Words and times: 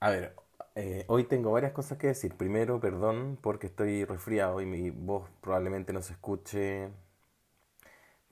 A 0.00 0.10
ver, 0.10 0.36
eh, 0.74 1.04
hoy 1.08 1.24
tengo 1.24 1.52
varias 1.52 1.72
cosas 1.72 1.98
que 1.98 2.08
decir. 2.08 2.34
Primero, 2.36 2.80
perdón 2.80 3.38
porque 3.40 3.66
estoy 3.68 4.04
resfriado 4.04 4.60
y 4.60 4.66
mi 4.66 4.90
voz 4.90 5.28
probablemente 5.40 5.92
no 5.92 6.02
se 6.02 6.12
escuche 6.12 6.90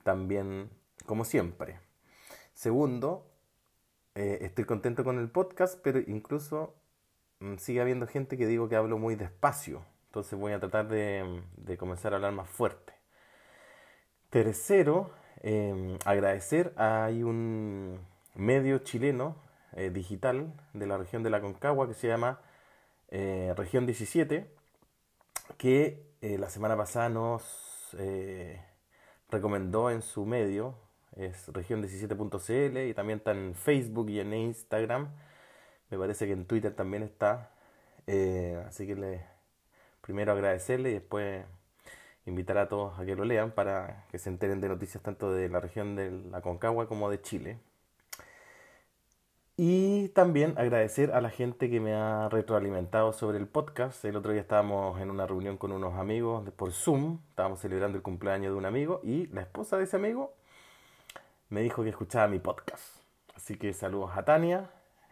tan 0.03 0.27
bien 0.27 0.69
como 1.05 1.25
siempre. 1.25 1.79
Segundo, 2.53 3.25
eh, 4.15 4.39
estoy 4.41 4.65
contento 4.65 5.03
con 5.03 5.19
el 5.19 5.29
podcast, 5.29 5.79
pero 5.83 5.99
incluso 5.99 6.75
mm, 7.39 7.55
sigue 7.57 7.81
habiendo 7.81 8.07
gente 8.07 8.37
que 8.37 8.47
digo 8.47 8.69
que 8.69 8.75
hablo 8.75 8.97
muy 8.99 9.15
despacio. 9.15 9.83
Entonces 10.07 10.39
voy 10.39 10.53
a 10.53 10.59
tratar 10.59 10.87
de, 10.87 11.77
comenzar 11.79 12.13
a 12.13 12.17
hablar 12.17 12.31
más 12.33 12.49
fuerte. 12.49 12.93
Tercero, 14.29 15.11
em, 15.41 15.97
agradecer. 16.05 16.73
Hay 16.77 17.23
un 17.23 17.99
medio 18.35 18.79
chileno 18.79 19.44
eh, 19.75 19.89
digital 19.89 20.53
de 20.73 20.87
la 20.87 20.97
región 20.97 21.21
de 21.21 21.29
la 21.29 21.41
Concagua 21.41 21.87
que 21.87 21.93
se 21.93 22.07
llama 22.07 22.39
eh, 23.09 23.53
Región 23.57 23.85
17, 23.85 24.49
que 25.57 26.01
eh, 26.21 26.37
la 26.37 26.49
semana 26.49 26.77
pasada 26.77 27.09
nos 27.09 27.43
recomendó 29.29 29.89
en 29.89 30.01
su 30.01 30.25
medio, 30.25 30.75
es 31.15 31.47
región17.cl 31.49 32.77
y 32.89 32.93
también 32.93 33.19
está 33.19 33.31
en 33.31 33.55
Facebook 33.55 34.09
y 34.09 34.19
en 34.19 34.33
Instagram. 34.33 35.09
Me 35.89 35.97
parece 35.97 36.25
que 36.25 36.33
en 36.33 36.45
Twitter 36.45 36.73
también 36.73 37.03
está. 37.03 37.51
así 38.67 38.87
que 38.87 38.95
le, 38.95 39.25
primero 40.01 40.31
agradecerle 40.33 40.91
y 40.91 40.93
después 40.93 41.45
invitar 42.25 42.57
a 42.57 42.69
todos 42.69 42.99
a 42.99 43.05
que 43.05 43.15
lo 43.15 43.25
lean 43.25 43.51
para 43.51 44.05
que 44.09 44.19
se 44.19 44.29
enteren 44.29 44.61
de 44.61 44.69
noticias 44.69 45.03
tanto 45.03 45.31
de 45.31 45.49
la 45.49 45.59
región 45.59 45.95
de 45.95 46.11
la 46.11 46.41
Concagua 46.41 46.87
como 46.87 47.09
de 47.09 47.21
Chile. 47.21 47.59
Y 49.57 50.09
también 50.09 50.53
agradecer 50.57 51.13
a 51.13 51.21
la 51.21 51.29
gente 51.29 51.69
que 51.69 51.79
me 51.79 51.93
ha 51.93 52.27
retroalimentado 52.27 53.13
sobre 53.13 53.37
el 53.37 53.47
podcast. 53.47 54.03
El 54.03 54.17
otro 54.17 54.33
día 54.33 54.41
estábamos 54.41 54.99
en 54.99 55.09
una 55.09 55.25
reunión 55.25 55.55
con 55.55 55.71
unos 55.71 55.93
amigos 55.93 56.49
por 56.57 56.73
Zoom, 56.73 57.19
estábamos 57.29 57.61
celebrando 57.61 57.97
el 57.97 58.03
cumpleaños 58.03 58.51
de 58.51 58.57
un 58.57 58.65
amigo 58.65 58.99
y 59.01 59.27
la 59.27 59.41
esposa 59.41 59.77
de 59.77 59.85
ese 59.85 59.95
amigo 59.95 60.33
me 61.49 61.61
dijo 61.61 61.83
que 61.83 61.89
escuchaba 61.89 62.27
mi 62.27 62.39
podcast. 62.39 62.97
Así 63.33 63.57
que 63.57 63.71
saludos 63.73 64.11
a 64.15 64.25
Tania, 64.25 64.69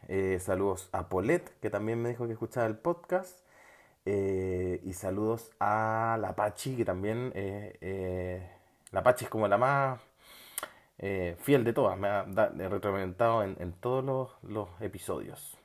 eh, 0.09 0.39
saludos 0.41 0.89
a 0.91 1.07
Paulette, 1.07 1.57
que 1.61 1.69
también 1.69 2.01
me 2.01 2.09
dijo 2.09 2.25
que 2.27 2.33
escuchaba 2.33 2.67
el 2.67 2.75
podcast. 2.75 3.39
Eh, 4.05 4.81
y 4.83 4.91
saludos 4.91 5.51
a 5.61 6.17
la 6.19 6.35
Pachi, 6.35 6.75
que 6.75 6.83
también 6.83 7.31
eh, 7.33 8.49
la 8.91 9.03
Pachi 9.03 9.23
es 9.23 9.31
como 9.31 9.47
la 9.47 9.57
más 9.57 10.01
eh, 11.05 11.35
fiel 11.37 11.65
de 11.65 11.73
todas, 11.73 11.99
me 11.99 12.07
ha 12.07 12.23
retroalimentado 12.23 13.43
en, 13.43 13.73
todos 13.73 14.05
los, 14.41 14.69
episodios. 14.79 15.57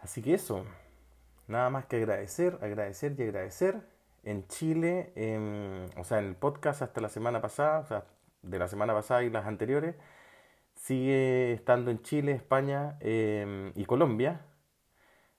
Así 0.00 0.22
que 0.22 0.34
eso, 0.34 0.64
nada 1.46 1.70
más 1.70 1.86
que 1.86 1.98
agradecer, 1.98 2.58
agradecer 2.60 3.14
y 3.16 3.22
agradecer. 3.22 3.80
En 4.24 4.48
Chile, 4.48 5.12
o 5.96 6.02
sea, 6.02 6.18
en 6.18 6.24
el 6.24 6.34
podcast 6.34 6.82
hasta 6.82 7.00
la 7.00 7.08
semana 7.08 7.40
pasada, 7.40 7.78
o 7.78 7.86
sea, 7.86 8.04
de 8.42 8.58
la 8.58 8.66
semana 8.66 8.92
pasada 8.92 9.22
y 9.22 9.30
las 9.30 9.46
anteriores, 9.46 9.94
sigue 10.74 11.52
estando 11.52 11.92
en 11.92 12.02
Chile, 12.02 12.32
España 12.32 12.96
em, 12.98 13.70
y 13.76 13.84
Colombia. 13.84 14.40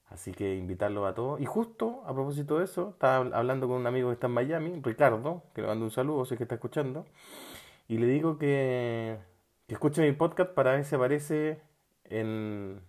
Así 0.08 0.32
que 0.32 0.56
invitarlo 0.56 1.06
a 1.06 1.14
todos. 1.16 1.42
Y 1.42 1.46
justo 1.46 2.02
a 2.06 2.14
propósito 2.14 2.60
de 2.60 2.64
eso, 2.64 2.92
estaba 2.92 3.38
hablando 3.38 3.68
con 3.68 3.76
un 3.76 3.88
amigo 3.88 4.08
que 4.08 4.14
está 4.14 4.28
en 4.28 4.34
Miami, 4.34 4.80
Ricardo, 4.82 5.44
que 5.54 5.62
le 5.64 5.68
mando 5.68 5.84
un 5.84 5.92
saludo, 5.92 6.24
sé 6.24 6.38
que 6.38 6.44
está 6.44 6.56
escuchando 6.56 7.06
y 7.88 7.98
le 7.98 8.08
digo 8.08 8.38
que, 8.38 9.18
escuche 9.68 10.02
mi 10.02 10.12
podcast 10.12 10.52
para 10.52 10.72
ver 10.72 10.86
si 10.86 10.96
aparece 10.96 11.62
en, 12.06 12.82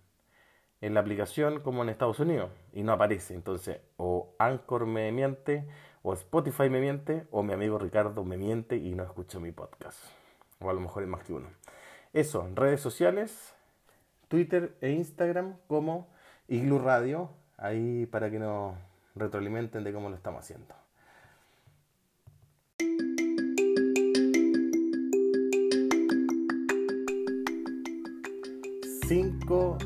en 0.81 0.93
la 0.93 0.99
aplicación 0.99 1.61
como 1.61 1.83
en 1.83 1.89
Estados 1.89 2.19
Unidos 2.19 2.51
y 2.73 2.83
no 2.83 2.93
aparece. 2.93 3.33
Entonces, 3.33 3.79
o 3.97 4.35
Anchor 4.39 4.85
me 4.85 5.11
miente, 5.11 5.67
o 6.03 6.13
Spotify 6.13 6.69
me 6.69 6.81
miente, 6.81 7.27
o 7.31 7.43
mi 7.43 7.53
amigo 7.53 7.77
Ricardo 7.77 8.23
me 8.23 8.37
miente 8.37 8.77
y 8.77 8.93
no 8.93 9.03
escucha 9.03 9.39
mi 9.39 9.51
podcast. 9.51 9.99
O 10.59 10.69
a 10.69 10.73
lo 10.73 10.81
mejor 10.81 11.03
es 11.03 11.09
más 11.09 11.23
que 11.23 11.33
uno. 11.33 11.47
Eso, 12.11 12.49
redes 12.55 12.81
sociales, 12.81 13.53
Twitter 14.27 14.75
e 14.81 14.91
Instagram 14.91 15.57
como 15.67 16.09
Iglu 16.47 16.79
Radio, 16.79 17.29
ahí 17.57 18.05
para 18.07 18.29
que 18.31 18.39
nos 18.39 18.75
retroalimenten 19.15 19.83
de 19.83 19.93
cómo 19.93 20.09
lo 20.09 20.15
estamos 20.15 20.41
haciendo. 20.41 20.78
5 29.09 29.79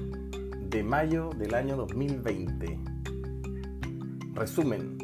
de 0.70 0.84
mayo 0.84 1.30
del 1.38 1.54
año 1.56 1.78
2020. 1.78 2.78
Resumen 4.34 4.98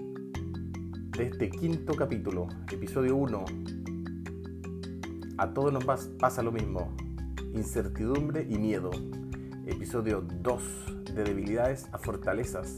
de 1.18 1.24
este 1.24 1.50
quinto 1.50 1.94
capítulo, 1.96 2.50
episodio 2.70 3.16
1. 3.16 3.46
A 5.38 5.54
todos 5.54 5.72
nos 5.72 5.86
pasa 6.20 6.44
lo 6.44 6.52
mismo. 6.52 6.94
Incertidumbre 7.54 8.46
y 8.50 8.58
miedo. 8.58 8.92
Episodio 9.66 10.20
2. 10.20 10.64
De 11.16 11.24
debilidades 11.24 11.88
a 11.94 11.98
fortalezas. 11.98 12.78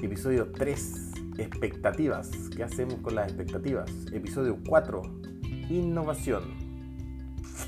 Episodio 0.00 0.52
3. 0.52 1.12
Expectativas. 1.36 2.30
¿Qué 2.56 2.64
hacemos 2.64 2.94
con 3.00 3.14
las 3.14 3.26
expectativas? 3.26 3.92
Episodio 4.10 4.56
4. 4.66 5.02
Innovación. 5.68 6.44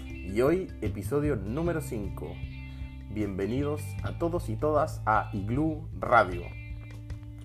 Y 0.08 0.40
hoy, 0.40 0.72
episodio 0.80 1.36
número 1.36 1.82
5 1.82 2.47
Bienvenidos 3.10 3.80
a 4.02 4.18
todos 4.18 4.50
y 4.50 4.56
todas 4.56 5.00
a 5.06 5.30
Igloo 5.32 5.88
Radio. 5.98 6.42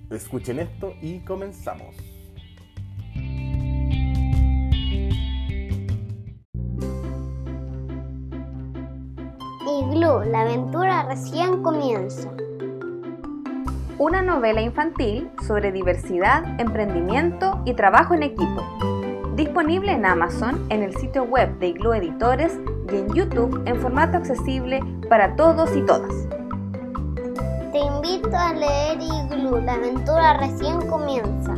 Escuchen 0.10 0.60
esto 0.60 0.94
y 1.02 1.20
comenzamos. 1.20 1.96
Igloo, 9.66 10.26
la 10.26 10.42
aventura 10.42 11.04
recién 11.04 11.64
comienza. 11.64 12.30
Una 13.98 14.22
novela 14.22 14.62
infantil 14.62 15.30
sobre 15.48 15.72
diversidad, 15.72 16.60
emprendimiento 16.60 17.62
y 17.66 17.74
trabajo 17.74 18.14
en 18.14 18.24
equipo. 18.24 18.93
Disponible 19.44 19.92
en 19.92 20.06
Amazon, 20.06 20.66
en 20.72 20.84
el 20.84 20.96
sitio 20.96 21.26
web 21.26 21.60
de 21.60 21.68
Igloo 21.68 21.94
Editores 21.94 22.58
y 22.90 22.96
en 22.96 23.14
YouTube 23.14 23.62
en 23.66 23.76
formato 23.82 24.16
accesible 24.16 24.80
para 25.10 25.36
todos 25.36 25.76
y 25.76 25.86
todas. 25.86 26.30
Te 27.74 27.80
invito 27.80 28.38
a 28.38 28.54
leer 28.54 29.00
Igloo, 29.02 29.60
la 29.60 29.74
aventura 29.74 30.38
recién 30.38 30.80
comienza. 30.88 31.56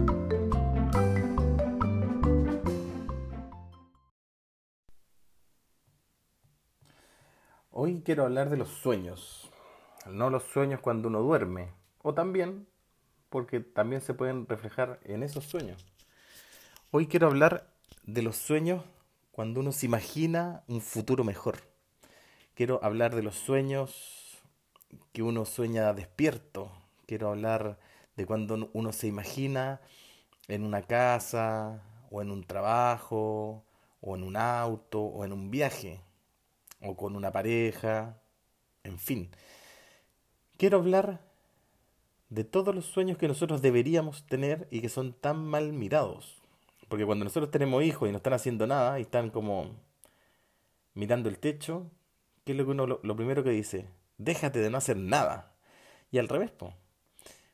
Hoy 7.69 8.01
quiero 8.03 8.23
hablar 8.23 8.49
de 8.49 8.57
los 8.57 8.69
sueños, 8.69 9.51
no 10.07 10.31
los 10.31 10.41
sueños 10.45 10.79
cuando 10.79 11.07
uno 11.07 11.21
duerme, 11.21 11.69
o 12.01 12.15
también, 12.15 12.67
porque 13.29 13.59
también 13.59 14.01
se 14.01 14.15
pueden 14.15 14.47
reflejar 14.47 14.99
en 15.03 15.21
esos 15.21 15.45
sueños. 15.45 15.85
Hoy 16.89 17.05
quiero 17.05 17.27
hablar 17.27 17.74
de 18.05 18.21
los 18.21 18.37
sueños 18.37 18.83
cuando 19.31 19.59
uno 19.59 19.71
se 19.71 19.87
imagina 19.87 20.63
un 20.67 20.81
futuro 20.81 21.23
mejor. 21.23 21.59
Quiero 22.53 22.79
hablar 22.83 23.15
de 23.15 23.23
los 23.23 23.35
sueños 23.35 24.41
que 25.11 25.23
uno 25.23 25.45
sueña 25.45 25.91
despierto. 25.93 26.71
Quiero 27.07 27.29
hablar 27.29 27.79
de 28.15 28.25
cuando 28.25 28.69
uno 28.73 28.91
se 28.93 29.07
imagina 29.07 29.81
en 30.47 30.63
una 30.63 30.83
casa 30.83 31.83
o 32.11 32.21
en 32.21 32.31
un 32.31 32.43
trabajo 32.43 33.65
o 34.01 34.15
en 34.15 34.23
un 34.23 34.37
auto 34.37 35.01
o 35.01 35.25
en 35.25 35.33
un 35.33 35.49
viaje 35.49 36.01
o 36.81 36.95
con 36.95 37.15
una 37.15 37.31
pareja, 37.31 38.21
en 38.83 38.99
fin. 38.99 39.31
Quiero 40.57 40.77
hablar 40.77 41.21
de 42.29 42.43
todos 42.43 42.73
los 42.73 42.85
sueños 42.85 43.17
que 43.17 43.27
nosotros 43.27 43.61
deberíamos 43.61 44.25
tener 44.27 44.67
y 44.69 44.81
que 44.81 44.89
son 44.89 45.13
tan 45.13 45.45
mal 45.45 45.73
mirados. 45.73 46.44
Porque 46.87 47.05
cuando 47.05 47.25
nosotros 47.25 47.51
tenemos 47.51 47.83
hijos 47.83 48.07
y 48.07 48.11
no 48.11 48.17
están 48.17 48.33
haciendo 48.33 48.67
nada 48.67 48.99
y 48.99 49.03
están 49.03 49.29
como 49.29 49.71
mirando 50.93 51.29
el 51.29 51.39
techo, 51.39 51.89
¿qué 52.43 52.51
es 52.51 52.57
lo 52.57 52.65
que 52.65 52.71
uno 52.71 52.87
lo, 52.87 53.15
primero 53.15 53.43
que 53.43 53.49
dice? 53.49 53.89
Déjate 54.17 54.59
de 54.59 54.69
no 54.69 54.77
hacer 54.77 54.97
nada. 54.97 55.55
Y 56.11 56.19
al 56.19 56.27
revés, 56.27 56.51
po. 56.51 56.73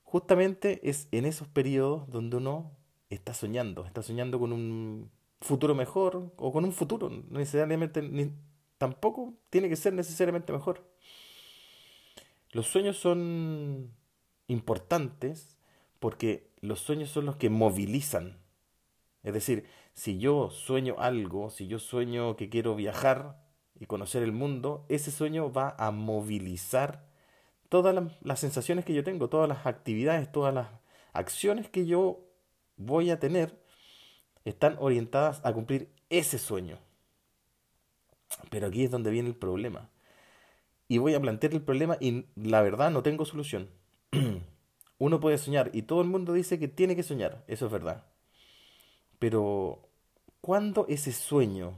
Justamente 0.03 0.81
es 0.89 1.07
en 1.11 1.25
esos 1.25 1.47
periodos 1.47 2.09
donde 2.09 2.37
uno 2.37 2.71
está 3.09 3.33
soñando, 3.33 3.85
está 3.85 4.03
soñando 4.03 4.39
con 4.39 4.51
un 4.51 5.09
futuro 5.39 5.73
mejor 5.73 6.33
o 6.35 6.51
con 6.51 6.65
un 6.65 6.73
futuro, 6.73 7.09
no 7.09 7.39
necesariamente 7.39 8.01
ni, 8.01 8.31
tampoco 8.77 9.33
tiene 9.49 9.69
que 9.69 9.75
ser 9.75 9.93
necesariamente 9.93 10.51
mejor. 10.51 10.83
Los 12.51 12.67
sueños 12.67 12.97
son 12.97 13.91
importantes 14.47 15.57
porque 15.99 16.49
los 16.59 16.79
sueños 16.81 17.09
son 17.09 17.25
los 17.25 17.37
que 17.37 17.49
movilizan 17.49 18.40
es 19.23 19.33
decir, 19.33 19.65
si 19.93 20.17
yo 20.17 20.49
sueño 20.49 20.95
algo, 20.97 21.49
si 21.49 21.67
yo 21.67 21.79
sueño 21.79 22.35
que 22.35 22.49
quiero 22.49 22.75
viajar 22.75 23.37
y 23.79 23.85
conocer 23.85 24.23
el 24.23 24.31
mundo, 24.31 24.85
ese 24.89 25.11
sueño 25.11 25.51
va 25.51 25.75
a 25.77 25.91
movilizar 25.91 27.05
todas 27.69 27.95
las, 28.21 28.39
sensaciones 28.39 28.83
que 28.83 28.93
yo 28.93 29.03
tengo, 29.03 29.29
todas 29.29 29.47
las 29.47 29.65
actividades, 29.65 30.31
todas 30.31 30.53
las 30.53 30.67
acciones 31.13 31.69
que 31.69 31.85
yo 31.85 32.19
voy 32.77 33.11
a 33.11 33.19
tener 33.19 33.61
están 34.43 34.75
orientadas 34.79 35.39
a 35.45 35.53
cumplir 35.53 35.89
ese 36.09 36.37
sueño. 36.37 36.79
Pero 38.49 38.67
aquí 38.67 38.83
es 38.83 38.91
donde 38.91 39.11
viene 39.11 39.29
el 39.29 39.35
problema. 39.35 39.89
Y 40.87 40.97
voy 40.97 41.13
a 41.13 41.21
plantear 41.21 41.53
el 41.53 41.61
problema 41.61 41.97
y 41.99 42.25
la 42.35 42.61
verdad 42.61 42.91
no 42.91 43.03
tengo 43.03 43.23
solución. 43.23 43.69
Uno 44.97 45.19
puede 45.19 45.37
soñar 45.37 45.69
y 45.73 45.83
todo 45.83 46.01
el 46.01 46.07
mundo 46.07 46.33
dice 46.33 46.59
que 46.59 46.67
tiene 46.67 46.95
que 46.95 47.03
soñar, 47.03 47.45
eso 47.47 47.67
es 47.67 47.71
verdad. 47.71 48.10
Pero, 49.21 49.87
¿cuándo 50.41 50.87
ese 50.89 51.11
sueño 51.11 51.77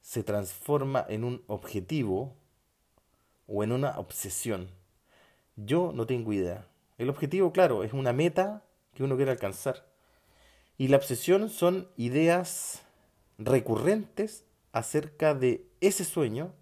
se 0.00 0.22
transforma 0.22 1.04
en 1.06 1.22
un 1.22 1.44
objetivo 1.48 2.34
o 3.46 3.62
en 3.62 3.72
una 3.72 3.98
obsesión? 3.98 4.70
Yo 5.56 5.92
no 5.94 6.06
tengo 6.06 6.32
idea. 6.32 6.66
El 6.96 7.10
objetivo, 7.10 7.52
claro, 7.52 7.84
es 7.84 7.92
una 7.92 8.14
meta 8.14 8.64
que 8.94 9.04
uno 9.04 9.16
quiere 9.16 9.32
alcanzar. 9.32 9.86
Y 10.78 10.88
la 10.88 10.96
obsesión 10.96 11.50
son 11.50 11.90
ideas 11.98 12.80
recurrentes 13.36 14.46
acerca 14.72 15.34
de 15.34 15.66
ese 15.82 16.06
sueño 16.06 16.54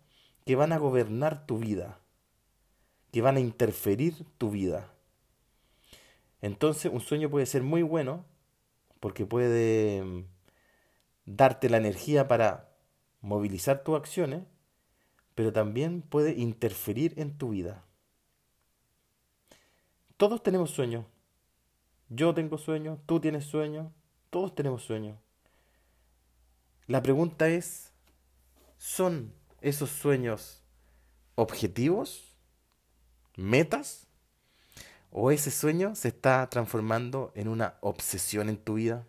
que 0.45 0.57
van 0.57 0.73
a 0.73 0.79
gobernar 0.79 1.47
tu 1.47 1.59
vida, 1.59 2.01
que 3.13 3.23
van 3.23 3.37
a 3.37 3.41
interferir 3.41 4.27
tu 4.39 4.51
vida. 4.51 4.93
Entonces 6.43 6.91
un 6.93 7.01
sueño 7.01 7.31
puede 7.31 7.47
ser 7.47 7.63
muy 7.63 7.83
bueno 7.83 8.25
porque 9.01 9.27
puede 9.27 10.25
darte 11.25 11.69
la 11.69 11.77
energía 11.77 12.29
para 12.29 12.71
movilizar 13.21 13.83
tus 13.83 13.97
acciones, 13.97 14.45
pero 15.35 15.53
también 15.53 16.03
puede 16.03 16.33
interferir 16.33 17.15
en 17.17 17.37
tu 17.37 17.51
vida. 17.51 17.85
Todos 20.17 20.43
tenemos 20.43 20.71
sueños. 20.71 21.05
Yo 22.09 22.33
tengo 22.35 22.57
sueños, 22.57 22.99
tú 23.07 23.21
tienes 23.21 23.45
sueños, 23.45 23.93
todos 24.31 24.55
tenemos 24.55 24.83
sueños. 24.83 25.19
La 26.87 27.03
pregunta 27.03 27.49
es, 27.49 27.93
¿son 28.79 29.35
esos 29.61 29.91
sueños 29.91 30.63
objetivos? 31.35 32.37
¿Metas? 33.37 34.06
¿O 35.19 35.31
ese 35.31 35.51
sueño 35.51 35.95
se 35.95 36.09
está 36.09 36.47
transformando 36.51 37.33
en 37.35 37.49
una 37.49 37.79
obsesión 37.81 38.51
en 38.51 38.59
tu 38.59 38.75
vida? 38.75 39.07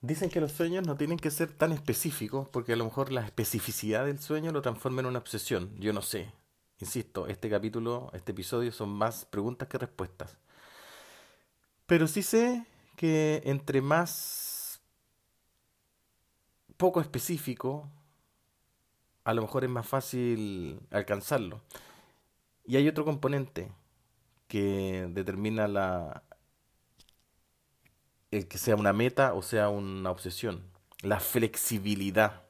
Dicen 0.00 0.30
que 0.30 0.40
los 0.40 0.52
sueños 0.52 0.86
no 0.86 0.96
tienen 0.96 1.18
que 1.18 1.30
ser 1.30 1.52
tan 1.52 1.72
específicos 1.72 2.48
porque 2.48 2.72
a 2.72 2.76
lo 2.76 2.86
mejor 2.86 3.12
la 3.12 3.20
especificidad 3.20 4.06
del 4.06 4.18
sueño 4.18 4.50
lo 4.50 4.62
transforma 4.62 5.02
en 5.02 5.08
una 5.08 5.18
obsesión. 5.18 5.78
Yo 5.78 5.92
no 5.92 6.00
sé. 6.00 6.32
Insisto, 6.78 7.26
este 7.26 7.50
capítulo, 7.50 8.10
este 8.14 8.32
episodio 8.32 8.72
son 8.72 8.88
más 8.88 9.26
preguntas 9.26 9.68
que 9.68 9.76
respuestas. 9.76 10.38
Pero 11.84 12.08
sí 12.08 12.22
sé 12.22 12.64
que 12.96 13.42
entre 13.44 13.82
más 13.82 14.49
poco 16.80 17.02
específico, 17.02 17.86
a 19.24 19.34
lo 19.34 19.42
mejor 19.42 19.64
es 19.64 19.70
más 19.70 19.86
fácil 19.86 20.80
alcanzarlo. 20.90 21.60
Y 22.64 22.76
hay 22.76 22.88
otro 22.88 23.04
componente 23.04 23.70
que 24.48 25.06
determina 25.10 25.68
la, 25.68 26.22
el 28.30 28.48
que 28.48 28.56
sea 28.56 28.76
una 28.76 28.94
meta 28.94 29.34
o 29.34 29.42
sea 29.42 29.68
una 29.68 30.10
obsesión. 30.10 30.64
La 31.02 31.20
flexibilidad. 31.20 32.44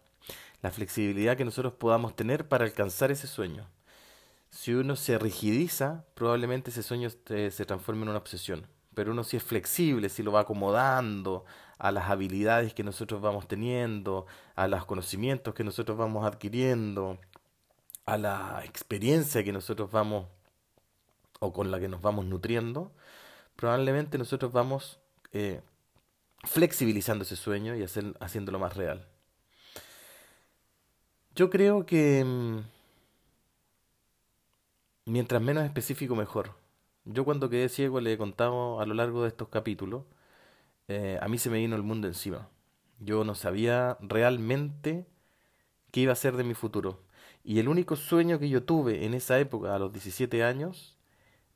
La 0.63 0.71
flexibilidad 0.71 1.37
que 1.37 1.45
nosotros 1.45 1.73
podamos 1.75 2.15
tener 2.15 2.47
para 2.47 2.65
alcanzar 2.65 3.11
ese 3.11 3.27
sueño. 3.27 3.67
Si 4.51 4.73
uno 4.75 4.95
se 4.95 5.19
rigidiza, 5.19 6.05
probablemente 6.15 6.71
ese 6.71 6.85
sueño 6.85 7.11
se 7.11 7.67
transforme 7.67 8.03
en 8.03 8.11
una 8.11 8.19
obsesión. 8.19 8.67
Pero 9.01 9.13
uno 9.13 9.25
si 9.25 9.39
es 9.39 9.43
flexible, 9.43 10.11
si 10.11 10.23
lo 10.23 10.31
va 10.31 10.41
acomodando 10.41 11.47
a 11.79 11.91
las 11.91 12.11
habilidades 12.11 12.75
que 12.75 12.85
nosotros 12.85 13.23
vamos 13.23 13.49
teniendo, 13.49 14.27
a 14.57 14.69
los 14.69 14.85
conocimientos 14.85 15.55
que 15.55 15.65
nosotros 15.65 15.97
vamos 15.97 16.27
adquiriendo, 16.27 17.19
a 18.05 18.19
la 18.19 18.63
experiencia 18.63 19.43
que 19.43 19.53
nosotros 19.53 19.91
vamos 19.91 20.27
o 21.39 21.51
con 21.51 21.71
la 21.71 21.81
que 21.81 21.89
nos 21.89 22.03
vamos 22.03 22.27
nutriendo, 22.27 22.93
probablemente 23.57 24.19
nosotros 24.19 24.53
vamos 24.53 25.01
eh, 25.33 25.63
flexibilizando 26.45 27.25
ese 27.25 27.37
sueño 27.37 27.75
y 27.77 27.83
hacer, 27.83 28.15
haciéndolo 28.21 28.59
más 28.59 28.77
real. 28.77 29.09
Yo 31.35 31.49
creo 31.49 31.87
que 31.87 32.23
mm, 32.23 32.59
mientras 35.07 35.41
menos 35.41 35.65
específico 35.65 36.15
mejor. 36.15 36.61
Yo 37.13 37.25
cuando 37.25 37.51
quedé 37.51 37.69
ciego 37.69 38.01
le 38.01 38.13
he 38.13 38.19
contado 38.19 38.81
a 38.81 38.87
lo 38.87 38.95
largo 38.95 39.23
de 39.23 39.29
estos 39.29 39.49
capítulos, 39.49 40.05
eh, 40.89 41.19
a 41.21 41.29
mí 41.29 41.39
se 41.39 41.51
me 41.51 41.59
vino 41.59 41.77
el 41.77 41.83
mundo 41.83 42.09
encima. 42.09 42.49
Yo 43.01 43.25
no 43.25 43.35
sabía 43.35 43.99
realmente 44.01 45.07
qué 45.93 46.01
iba 46.03 46.13
a 46.13 46.17
ser 46.17 46.37
de 46.37 46.45
mi 46.45 46.55
futuro. 46.55 47.03
Y 47.45 47.59
el 47.61 47.69
único 47.69 47.97
sueño 47.97 48.39
que 48.39 48.49
yo 48.49 48.63
tuve 48.65 49.07
en 49.07 49.15
esa 49.15 49.39
época, 49.41 49.75
a 49.75 49.79
los 49.79 49.93
17 49.93 50.45
años, 50.45 50.99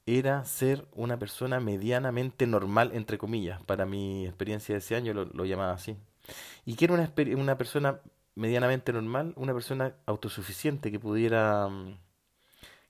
era 0.06 0.44
ser 0.44 0.86
una 0.92 1.18
persona 1.18 1.60
medianamente 1.60 2.46
normal, 2.46 2.90
entre 2.94 3.18
comillas. 3.18 3.62
Para 3.64 3.86
mi 3.86 4.26
experiencia 4.26 4.74
de 4.74 4.80
ese 4.80 4.96
año 4.96 5.14
lo, 5.14 5.44
llamaba 5.44 5.72
así. 5.72 5.96
Y 6.64 6.76
que 6.76 6.86
era 6.86 6.94
una, 6.94 7.12
una, 7.36 7.58
persona 7.58 8.00
medianamente 8.34 8.92
normal, 8.92 9.34
una 9.36 9.54
persona 9.54 9.94
autosuficiente 10.06 10.90
que 10.90 11.00
pudiera 11.00 11.68
mm, 11.68 11.98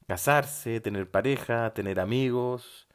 casarse, 0.06 0.81
tener 0.81 1.11
pareja, 1.11 1.73
tener 1.75 2.01
amigos, 2.01 2.87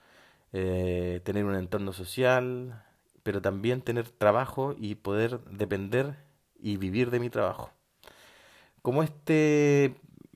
eh, 0.54 1.22
tener 1.24 1.46
un 1.46 1.56
entorno 1.56 1.94
social, 1.94 2.84
pero 3.24 3.42
también 3.42 3.82
tener 3.82 4.10
trabajo 4.10 4.76
y 4.78 4.96
poder 4.96 5.40
depender 5.46 6.16
y 6.60 6.78
vivir 6.78 7.12
de 7.12 7.20
mi 7.20 7.30
trabajo. 7.30 7.72
Como 8.82 9.04
este 9.04 9.96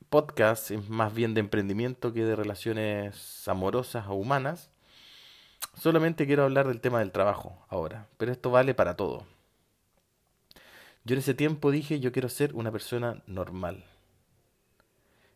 podcast 0.09 0.71
es 0.71 0.89
más 0.89 1.13
bien 1.13 1.33
de 1.33 1.39
emprendimiento 1.39 2.13
que 2.13 2.23
de 2.23 2.35
relaciones 2.35 3.47
amorosas 3.47 4.05
o 4.07 4.13
humanas. 4.13 4.69
Solamente 5.75 6.27
quiero 6.27 6.43
hablar 6.43 6.67
del 6.67 6.81
tema 6.81 6.99
del 6.99 7.11
trabajo 7.11 7.65
ahora, 7.69 8.07
pero 8.17 8.31
esto 8.31 8.51
vale 8.51 8.75
para 8.75 8.95
todo. 8.95 9.25
Yo 11.03 11.15
en 11.15 11.19
ese 11.19 11.33
tiempo 11.33 11.71
dije, 11.71 11.99
yo 11.99 12.11
quiero 12.11 12.29
ser 12.29 12.53
una 12.53 12.71
persona 12.71 13.23
normal. 13.25 13.83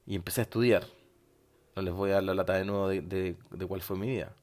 Y 0.05 0.15
empecé 0.15 0.41
a 0.41 0.43
estudiar. 0.43 0.85
No 1.77 1.83
les 1.83 1.93
voy 1.93 2.09
a 2.09 2.15
dar 2.15 2.23
la 2.23 2.33
lata 2.33 2.53
de 2.53 2.65
nuevo 2.65 2.87
de, 2.87 3.01
de 3.03 3.65
cuál 3.67 3.81
fue 3.81 3.99
mi 3.99 4.07
vida. 4.07 4.33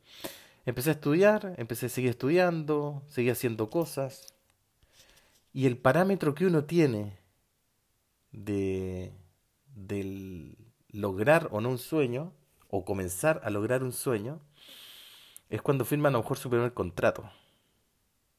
Empecé 0.67 0.91
a 0.91 0.93
estudiar, 0.93 1.55
empecé 1.57 1.87
a 1.87 1.89
seguir 1.89 2.11
estudiando, 2.11 3.03
seguí 3.09 3.29
haciendo 3.29 3.71
cosas. 3.71 4.33
Y 5.53 5.67
el 5.67 5.77
parámetro 5.77 6.37
que 6.37 6.47
uno 6.47 6.63
tiene 6.63 7.19
de 8.31 9.13
del 9.75 10.57
lograr 10.91 11.49
o 11.51 11.61
no 11.61 11.71
un 11.71 11.79
sueño, 11.79 12.33
o 12.69 12.85
comenzar 12.85 13.41
a 13.43 13.51
lograr 13.51 13.83
un 13.83 13.91
sueño, 13.91 14.41
es 15.51 15.61
cuando 15.61 15.85
firman 15.85 16.15
a 16.15 16.19
lo 16.19 16.23
mejor 16.23 16.39
su 16.39 16.49
primer 16.49 16.73
contrato. 16.73 17.29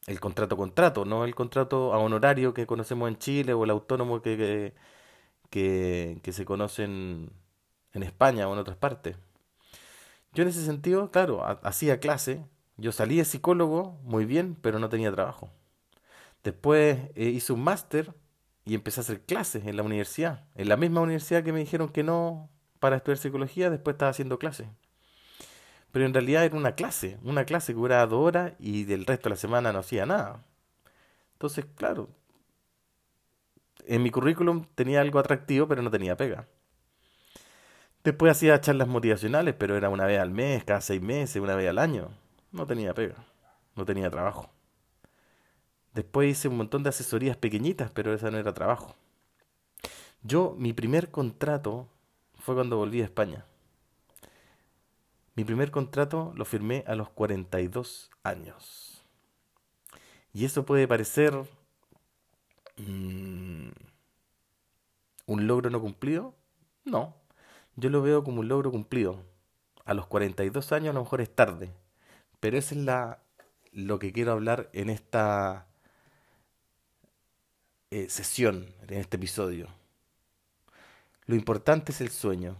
El 0.07 0.21
contrato 0.21 0.55
contrato, 0.55 1.03
no 1.03 1.25
el 1.25 1.35
contrato 1.35 1.93
a 1.93 1.97
honorario 1.97 2.53
que 2.53 2.65
conocemos 2.65 3.09
en 3.09 3.17
Chile 3.17 3.51
o 3.51 3.65
el 3.65 3.71
autónomo 3.71 4.21
que, 4.21 4.73
que, 5.49 6.21
que, 6.23 6.31
se 6.31 6.45
conoce 6.45 6.85
en, 6.85 7.31
en 7.95 8.03
España 8.03 8.47
o 8.47 8.53
en 8.53 8.59
otras 8.59 8.77
partes. 8.77 9.17
Yo 10.33 10.43
en 10.43 10.49
ese 10.49 10.63
sentido, 10.63 11.11
claro, 11.11 11.43
hacía 11.63 11.99
clase, 11.99 12.45
yo 12.77 12.91
salí 12.91 13.17
de 13.17 13.25
psicólogo 13.25 13.97
muy 14.03 14.25
bien, 14.25 14.55
pero 14.61 14.79
no 14.79 14.89
tenía 14.89 15.11
trabajo. 15.11 15.49
Después 16.43 16.99
eh, 17.15 17.25
hice 17.25 17.53
un 17.53 17.63
máster 17.63 18.13
y 18.65 18.75
empecé 18.75 18.99
a 18.99 19.03
hacer 19.03 19.21
clases 19.21 19.65
en 19.65 19.77
la 19.77 19.83
universidad. 19.83 20.43
En 20.55 20.69
la 20.69 20.77
misma 20.77 21.01
universidad 21.01 21.43
que 21.43 21.53
me 21.53 21.59
dijeron 21.59 21.89
que 21.89 22.03
no 22.03 22.49
para 22.79 22.97
estudiar 22.97 23.17
psicología, 23.17 23.69
después 23.69 23.93
estaba 23.93 24.11
haciendo 24.11 24.37
clases. 24.37 24.67
Pero 25.91 26.05
en 26.05 26.13
realidad 26.13 26.43
era 26.43 26.57
una 26.57 26.75
clase, 26.75 27.17
una 27.23 27.45
clase 27.45 27.73
que 27.73 27.79
duraba 27.79 28.05
dos 28.05 28.19
horas 28.19 28.53
y 28.59 28.83
del 28.83 29.05
resto 29.05 29.29
de 29.29 29.35
la 29.35 29.37
semana 29.37 29.71
no 29.71 29.79
hacía 29.79 30.05
nada. 30.05 30.43
Entonces, 31.33 31.65
claro, 31.75 32.09
en 33.85 34.03
mi 34.03 34.11
currículum 34.11 34.65
tenía 34.75 35.01
algo 35.01 35.19
atractivo, 35.19 35.67
pero 35.67 35.81
no 35.81 35.89
tenía 35.89 36.17
pega. 36.17 36.47
Después 38.05 38.33
hacía 38.33 38.62
charlas 38.62 38.88
motivacionales, 38.88 39.55
pero 39.57 39.75
era 39.75 39.89
una 39.89 40.05
vez 40.05 40.19
al 40.19 40.29
mes, 40.29 40.63
cada 40.63 40.79
seis 40.79 41.01
meses, 41.01 41.41
una 41.41 41.55
vez 41.55 41.67
al 41.67 41.79
año. 41.79 42.12
No 42.51 42.67
tenía 42.67 42.93
pega, 42.93 43.15
no 43.75 43.83
tenía 43.83 44.12
trabajo. 44.12 44.51
Después 45.91 46.29
hice 46.29 46.47
un 46.47 46.57
montón 46.57 46.83
de 46.83 46.89
asesorías 46.89 47.35
pequeñitas, 47.35 47.89
pero 47.89 48.13
esa 48.13 48.29
no 48.29 48.38
era 48.38 48.53
trabajo. 48.53 48.95
Yo, 50.21 50.53
mi 50.55 50.71
primer 50.71 51.09
contrato 51.09 51.88
fue 52.35 52.53
cuando 52.53 52.77
volví 52.77 53.01
a 53.01 53.05
España. 53.05 53.43
Mi 55.33 55.43
primer 55.43 55.71
contrato 55.71 56.31
lo 56.35 56.45
firmé 56.45 56.83
a 56.85 56.93
los 56.93 57.09
42 57.09 58.12
años. 58.21 59.03
Y 60.31 60.45
eso 60.45 60.63
puede 60.63 60.88
parecer 60.88 61.33
mm, 62.77 63.69
un 65.25 65.47
logro 65.47 65.71
no 65.71 65.81
cumplido. 65.81 66.35
No, 66.83 67.15
yo 67.75 67.89
lo 67.89 68.01
veo 68.01 68.24
como 68.24 68.41
un 68.41 68.48
logro 68.48 68.72
cumplido. 68.72 69.24
A 69.86 69.94
los 69.94 70.08
42 70.08 70.72
años 70.72 70.89
a 70.89 70.94
lo 70.94 71.03
mejor 71.03 71.22
es 71.22 71.34
tarde, 71.34 71.72
pero 72.39 72.58
eso 72.58 72.74
es 72.74 72.82
la, 72.82 73.20
lo 73.72 74.00
que 74.00 74.12
quiero 74.12 74.32
hablar 74.32 74.70
en 74.74 74.89
esta 74.89 75.67
eh, 77.91 78.08
sesión, 78.10 78.74
en 78.88 79.00
este 79.00 79.17
episodio. 79.17 79.67
Lo 81.25 81.36
importante 81.36 81.91
es 81.91 82.01
el 82.01 82.10
sueño. 82.10 82.58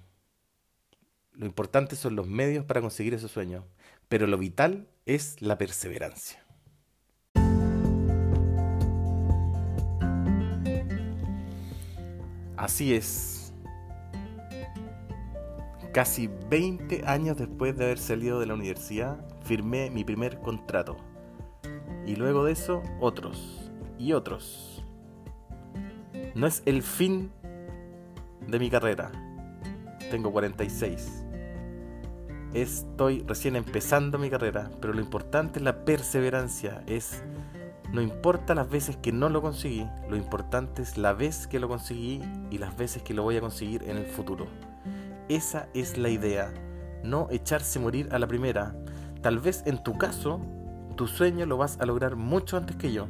Lo 1.34 1.46
importante 1.46 1.96
son 1.96 2.16
los 2.16 2.28
medios 2.28 2.66
para 2.66 2.82
conseguir 2.82 3.14
ese 3.14 3.28
sueño. 3.28 3.66
Pero 4.08 4.28
lo 4.28 4.38
vital 4.38 4.88
es 5.06 5.42
la 5.42 5.58
perseverancia. 5.58 6.46
Así 12.58 12.94
es. 12.94 13.45
Casi 15.96 16.30
20 16.50 17.06
años 17.08 17.38
después 17.38 17.78
de 17.78 17.86
haber 17.86 18.00
salido 18.00 18.42
de 18.42 18.46
la 18.46 18.54
universidad, 18.54 19.18
firmé 19.46 19.90
mi 19.90 20.04
primer 20.04 20.42
contrato. 20.42 20.98
Y 22.06 22.18
luego 22.18 22.44
de 22.44 22.52
eso, 22.52 22.84
otros. 23.00 23.72
Y 23.98 24.12
otros. 24.12 24.84
No 26.34 26.48
es 26.48 26.64
el 26.66 26.84
fin 26.84 27.32
de 28.46 28.60
mi 28.60 28.70
carrera. 28.70 29.10
Tengo 30.12 30.34
46. 30.34 31.24
Estoy 32.54 33.24
recién 33.25 33.56
empezando 33.56 34.18
mi 34.18 34.30
carrera, 34.30 34.70
pero 34.82 34.92
lo 34.92 35.00
importante 35.00 35.60
es 35.60 35.64
la 35.64 35.86
perseverancia. 35.86 36.84
Es 36.88 37.24
no 37.94 38.02
importa 38.02 38.54
las 38.54 38.70
veces 38.70 38.98
que 38.98 39.14
no 39.14 39.30
lo 39.30 39.42
conseguí, 39.42 39.88
lo 40.10 40.18
importante 40.18 40.82
es 40.82 40.98
la 40.98 41.14
vez 41.14 41.48
que 41.48 41.62
lo 41.62 41.70
conseguí 41.70 42.22
y 42.52 42.58
las 42.58 42.75
veces 42.75 43.02
que 43.02 43.14
lo 43.14 43.24
voy 43.24 43.38
a 43.38 43.40
conseguir 43.40 43.84
en 43.84 43.96
el 43.96 44.08
futuro. 44.08 44.75
Esa 45.27 45.67
es 45.74 45.98
la 45.98 46.10
idea, 46.10 46.53
no 47.03 47.27
echarse 47.32 47.79
morir 47.79 48.10
a 48.12 48.20
la 48.20 48.27
primera. 48.27 48.75
Tal 49.22 49.39
vez 49.39 49.63
en 49.65 49.82
tu 49.84 49.98
caso, 49.98 50.39
tu 50.96 51.08
sueño 51.08 51.48
lo 51.48 51.58
vas 51.58 51.79
a 51.79 51.86
lograr 51.86 52.15
mucho 52.15 52.58
antes 52.58 52.75
que 52.75 52.91
yo. 52.91 53.08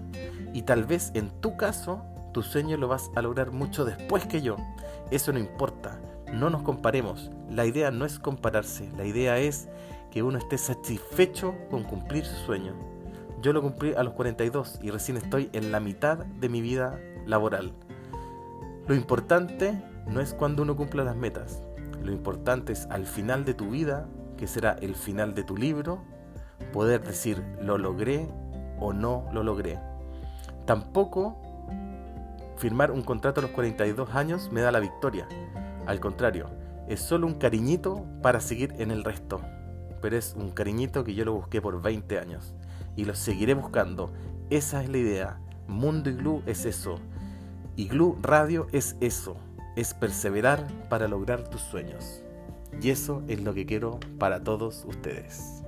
Y 0.53 0.61
tal 0.61 0.85
vez 0.85 1.11
en 1.13 1.29
tu 1.41 1.57
caso, 1.57 2.05
tu 2.33 2.41
sueño 2.41 2.77
lo 2.77 2.87
vas 2.87 3.11
a 3.15 3.21
lograr 3.21 3.51
mucho 3.51 3.83
después 3.83 4.25
que 4.27 4.41
yo. 4.41 4.55
Eso 5.11 5.33
no 5.33 5.39
importa, 5.39 5.99
no 6.33 6.49
nos 6.49 6.63
comparemos. 6.63 7.31
La 7.49 7.65
idea 7.65 7.91
no 7.91 8.05
es 8.05 8.17
compararse, 8.17 8.89
la 8.95 9.05
idea 9.05 9.37
es 9.37 9.67
que 10.09 10.23
uno 10.23 10.37
esté 10.37 10.57
satisfecho 10.57 11.53
con 11.69 11.83
cumplir 11.83 12.25
su 12.25 12.37
sueño. 12.45 12.73
Yo 13.41 13.51
lo 13.51 13.61
cumplí 13.61 13.93
a 13.93 14.03
los 14.03 14.13
42 14.13 14.79
y 14.81 14.89
recién 14.89 15.17
estoy 15.17 15.49
en 15.51 15.73
la 15.73 15.81
mitad 15.81 16.19
de 16.19 16.47
mi 16.47 16.61
vida 16.61 16.97
laboral. 17.25 17.73
Lo 18.87 18.95
importante 18.95 19.81
no 20.07 20.21
es 20.21 20.33
cuando 20.33 20.63
uno 20.63 20.75
cumpla 20.75 21.03
las 21.03 21.15
metas, 21.15 21.61
lo 22.03 22.11
importante 22.11 22.73
es 22.73 22.87
al 22.89 23.05
final 23.05 23.45
de 23.45 23.53
tu 23.53 23.69
vida, 23.69 24.07
que 24.37 24.47
será 24.47 24.73
el 24.73 24.95
final 24.95 25.33
de 25.33 25.43
tu 25.43 25.57
libro, 25.57 26.03
poder 26.73 27.03
decir 27.03 27.43
lo 27.61 27.77
logré 27.77 28.27
o 28.79 28.93
no 28.93 29.27
lo 29.31 29.43
logré. 29.43 29.79
Tampoco 30.65 31.41
firmar 32.57 32.91
un 32.91 33.03
contrato 33.03 33.39
a 33.39 33.43
los 33.43 33.51
42 33.51 34.15
años 34.15 34.49
me 34.51 34.61
da 34.61 34.71
la 34.71 34.79
victoria. 34.79 35.27
Al 35.85 35.99
contrario, 35.99 36.49
es 36.87 36.99
solo 36.99 37.27
un 37.27 37.35
cariñito 37.35 38.05
para 38.21 38.39
seguir 38.39 38.73
en 38.79 38.91
el 38.91 39.03
resto. 39.03 39.41
Pero 40.01 40.17
es 40.17 40.35
un 40.37 40.51
cariñito 40.51 41.03
que 41.03 41.15
yo 41.15 41.25
lo 41.25 41.33
busqué 41.33 41.61
por 41.61 41.81
20 41.81 42.19
años. 42.19 42.53
Y 42.95 43.05
lo 43.05 43.15
seguiré 43.15 43.53
buscando. 43.53 44.11
Esa 44.49 44.83
es 44.83 44.89
la 44.89 44.97
idea. 44.97 45.39
Mundo 45.67 46.09
Iglú 46.09 46.43
es 46.45 46.65
eso. 46.65 46.99
Iglú 47.75 48.17
Radio 48.21 48.67
es 48.71 48.95
eso 49.01 49.37
es 49.75 49.93
perseverar 49.93 50.65
para 50.89 51.07
lograr 51.07 51.47
tus 51.47 51.61
sueños. 51.61 52.21
Y 52.81 52.89
eso 52.89 53.23
es 53.27 53.41
lo 53.41 53.53
que 53.53 53.65
quiero 53.65 53.99
para 54.19 54.43
todos 54.43 54.83
ustedes. 54.85 55.63